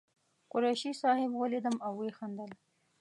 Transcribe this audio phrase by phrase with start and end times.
[0.51, 2.51] قریشي صاحب ولیدم او وخندل.